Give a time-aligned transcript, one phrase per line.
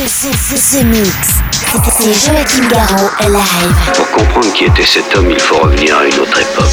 [0.00, 0.24] Mix.
[3.20, 3.74] Live.
[3.92, 6.72] Pour comprendre qui était cet homme, il faut revenir à une autre époque.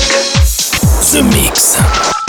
[1.12, 1.78] The Mix.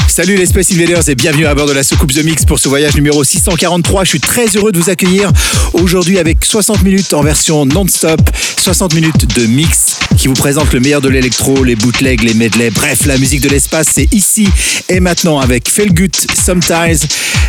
[0.08, 2.68] Salut les Space Invaders et bienvenue à bord de la soucoupe The Mix pour ce
[2.68, 4.02] voyage numéro 643.
[4.02, 5.30] Je suis très heureux de vous accueillir
[5.72, 8.20] aujourd'hui avec 60 minutes en version non-stop,
[8.56, 12.70] 60 minutes de mix qui vous présente le meilleur de l'électro, les bootlegs, les medleys,
[12.70, 14.48] bref, la musique de l'espace, c'est ici
[14.88, 16.98] et maintenant avec Felgut Sometimes,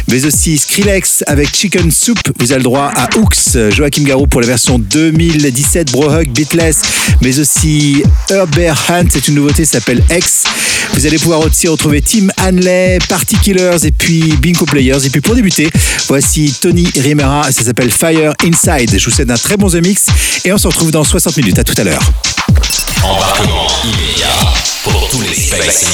[0.09, 2.19] mais aussi Skrillex avec Chicken Soup.
[2.39, 6.81] Vous avez le droit à Hooks, Joachim Garou pour la version 2017, Brohug, Beatless,
[7.21, 10.43] mais aussi Herbert Hunt, c'est une nouveauté, s'appelle X.
[10.93, 15.05] Vous allez pouvoir aussi retrouver Tim Hanley, Party Killers et puis Bingo Players.
[15.05, 15.69] Et puis pour débuter,
[16.07, 18.97] voici Tony Rimera, ça s'appelle Fire Inside.
[18.97, 20.07] Je vous souhaite un très bon The Mix
[20.45, 21.59] et on se retrouve dans 60 minutes.
[21.59, 22.11] À tout à l'heure.
[23.03, 24.27] Embarquement immédiat
[24.83, 25.85] pour tous les Space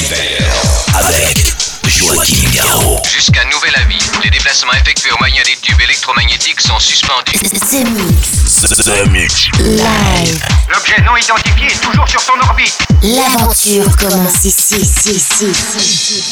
[0.93, 1.53] avec
[1.87, 2.99] Joachim Garraud.
[3.05, 7.39] Jusqu'à nouvel avis, les déplacements effectués au moyen des tubes électromagnétiques sont suspendus.
[7.39, 8.61] The Mix.
[8.83, 9.47] The Mix.
[9.59, 10.45] Live.
[10.69, 12.77] L'objet non identifié est toujours sur son orbite.
[13.03, 16.25] L'aventure commence ici, ici, ici, ici.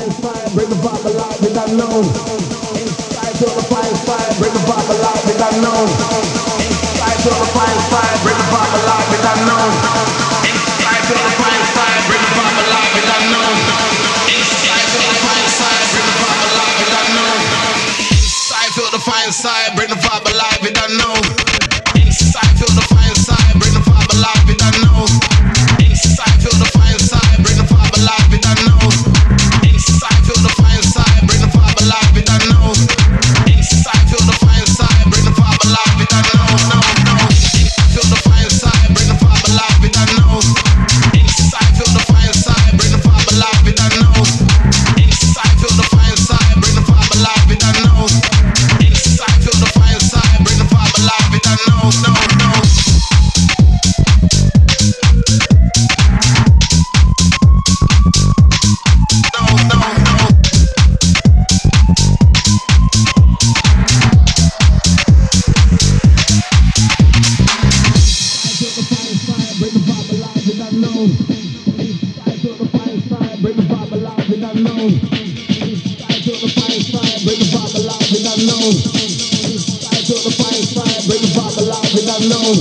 [0.00, 2.04] Inside, it unknown.
[2.76, 5.88] Inside the fire, fire, bring the vibe alive, it unknown.
[6.60, 10.57] Inside the fire, fire, bring the vibe alive, it unknown.
[74.48, 74.64] not
[76.40, 77.44] the fire's fire, bring the
[77.76, 78.80] alive, we're not alone.
[80.08, 82.56] The fire's fire, bring the vibe alive, we're not alone.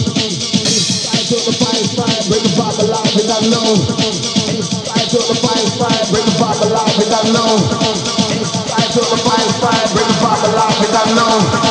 [1.31, 2.51] The fire's fire, bring the
[2.83, 3.79] alive, we're not alone.
[3.87, 6.35] The fire's fire, bring the
[6.67, 7.55] alive, we're not alone.
[7.55, 11.66] The fire's fire, bring the alive, we're not alone.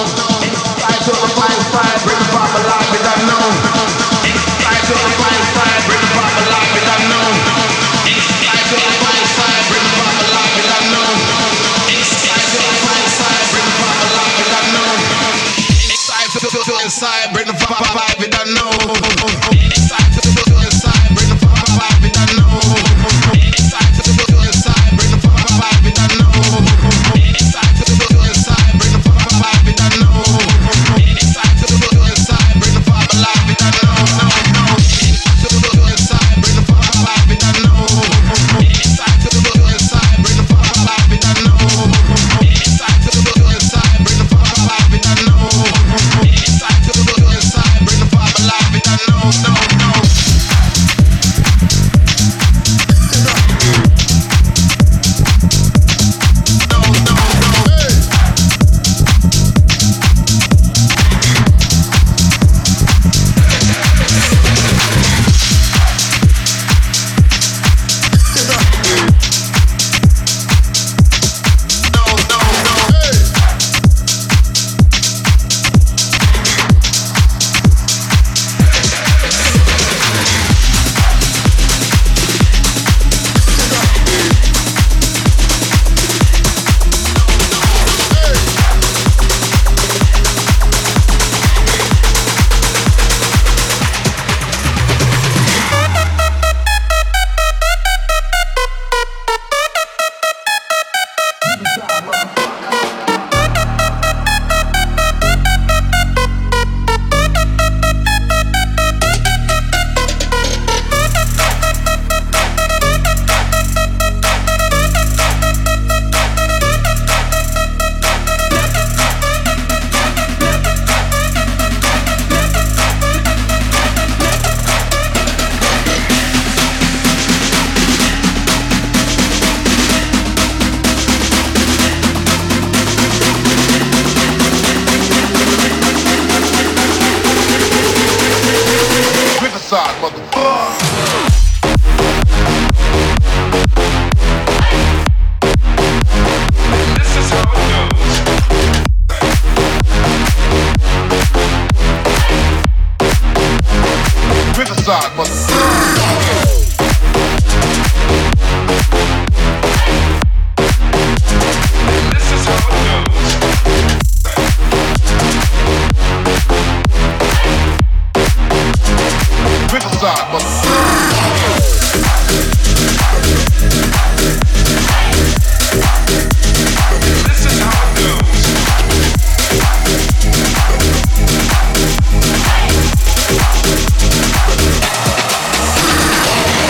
[16.96, 17.35] side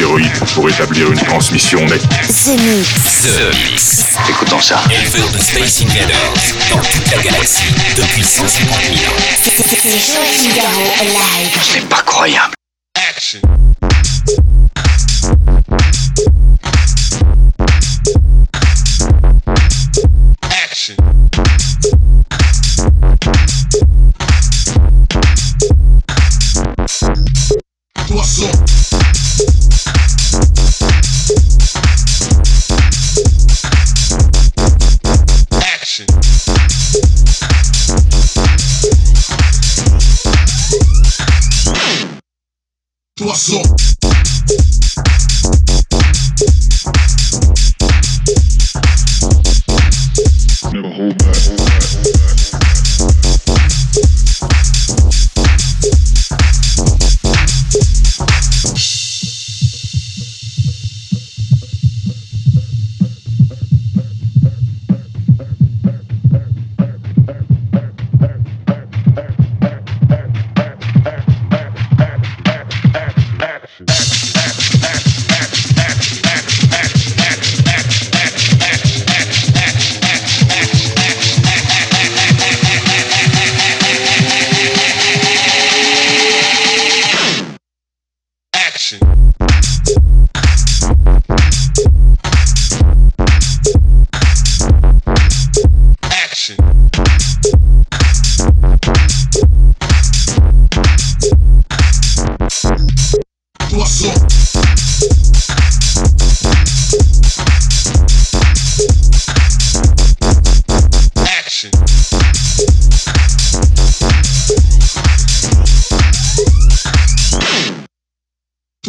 [0.00, 2.02] D'astéroïdes pour établir une transmission nette.
[2.08, 2.94] The Mix.
[3.22, 4.04] The Mix.
[4.28, 4.80] Écoutons ça.
[4.90, 6.32] Éleveur de Space Invaders
[6.70, 7.64] dans toute la galaxie
[7.96, 9.16] depuis 150 000 ans.
[9.42, 11.58] C'est Joachim Garraud live.
[11.62, 12.54] C'est pas croyable.
[13.10, 13.40] Action.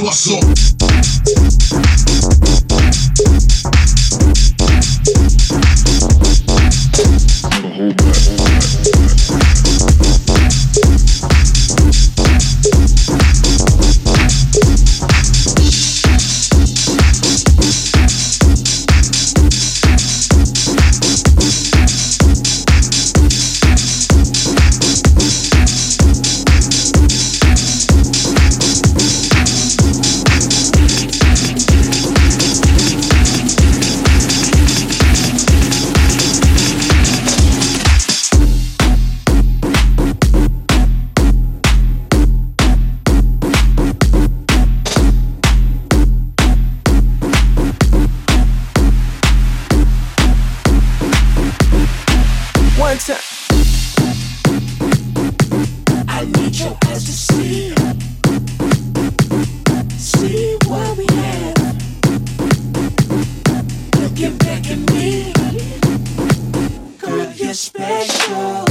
[0.09, 0.39] situação.
[67.53, 68.70] special.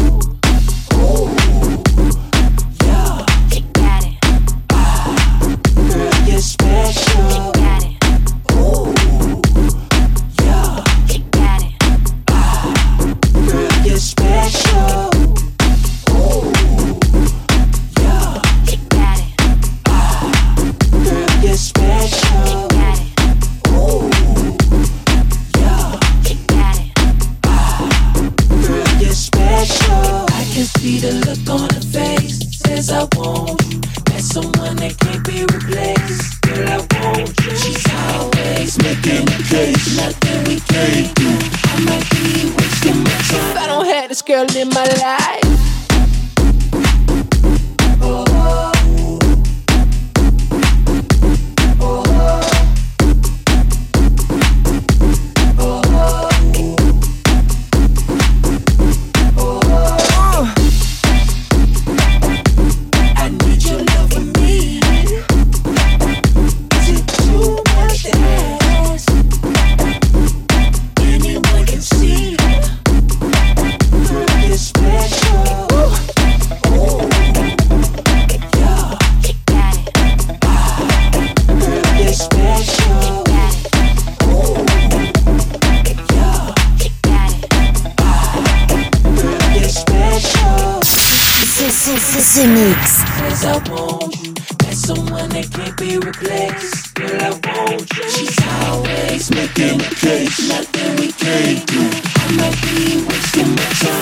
[33.01, 33.60] I want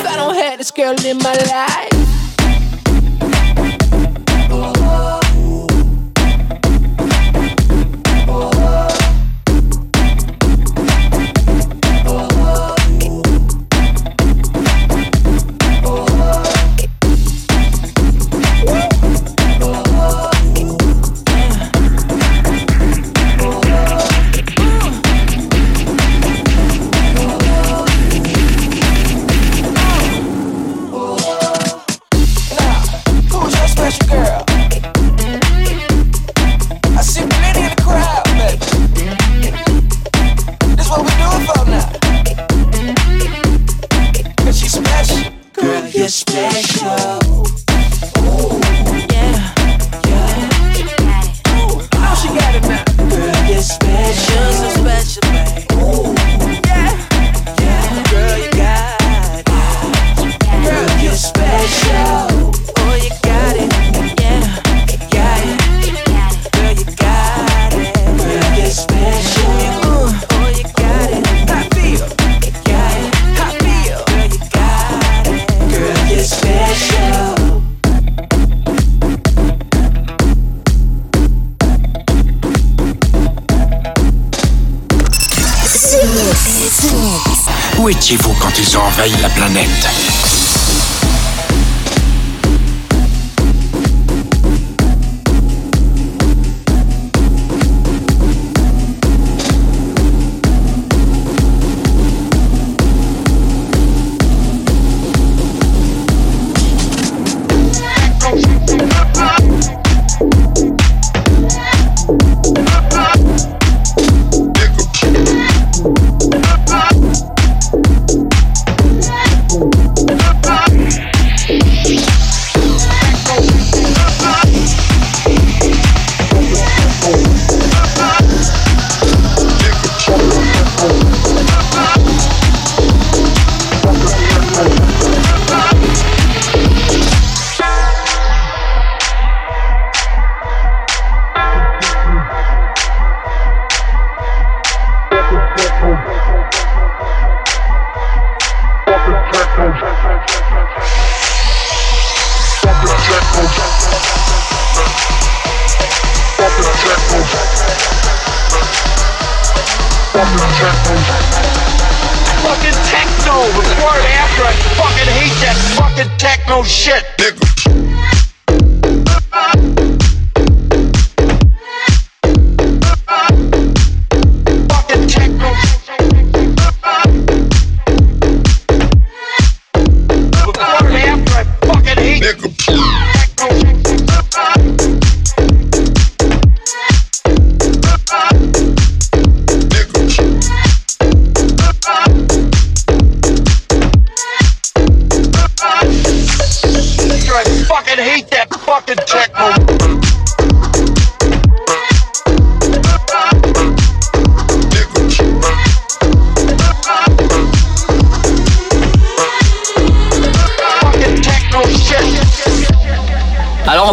[0.07, 1.98] I don't have this girl in my life.
[87.89, 90.38] Où étiez-vous quand ils ont envahi la planète?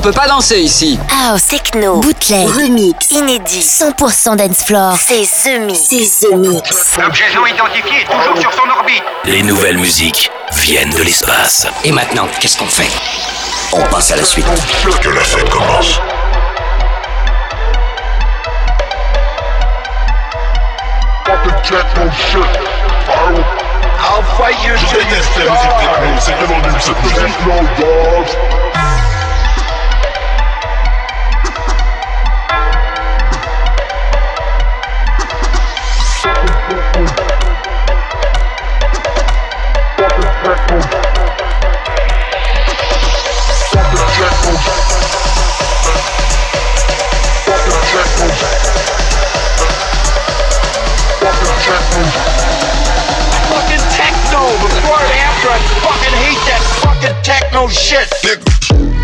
[0.06, 1.00] Peut pas danser ici.
[1.10, 4.96] House, techno, bootleg, remix, inédit, 100% dance floor.
[5.04, 5.80] C'est The Mix.
[5.90, 6.98] C'est The Mix.
[7.02, 9.02] L'objet non identifié est toujours sur son orbite.
[9.24, 11.66] Les nouvelles musiques viennent de l'espace.
[11.84, 12.88] Et maintenant, qu'est-ce qu'on fait?
[13.74, 14.46] On passe à la suite.
[15.02, 16.00] Que la fête commence.
[23.98, 27.18] I'll fight you Je till you déteste la musique techno, c'est vraiment nul cette musique.
[27.18, 28.76] Techno dogs.
[56.86, 58.08] Fucking techno shit.
[58.08, 58.95] Fucking